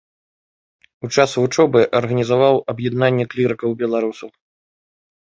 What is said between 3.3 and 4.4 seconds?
клірыкаў-беларусаў.